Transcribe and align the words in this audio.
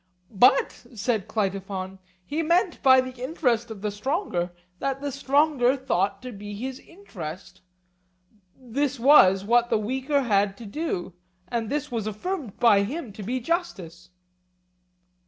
But, 0.33 0.83
said 0.95 1.27
Cleitophon, 1.27 1.99
he 2.25 2.41
meant 2.41 2.81
by 2.81 3.01
the 3.01 3.21
interest 3.23 3.69
of 3.69 3.83
the 3.83 3.91
stronger 3.91 4.51
what 4.79 4.99
the 4.99 5.11
stronger 5.11 5.77
thought 5.77 6.23
to 6.23 6.31
be 6.31 6.55
his 6.55 6.79
interest,—this 6.79 7.61
was 8.99 9.45
what 9.45 9.69
the 9.69 9.77
weaker 9.77 10.23
had 10.23 10.57
to 10.57 10.65
do; 10.65 11.13
and 11.49 11.69
this 11.69 11.91
was 11.91 12.07
affirmed 12.07 12.57
by 12.59 12.81
him 12.81 13.13
to 13.13 13.21
be 13.21 13.39
justice. 13.39 14.09